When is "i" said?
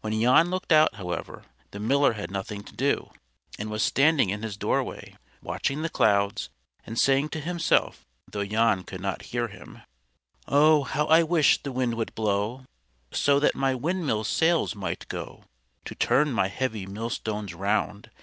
11.08-11.22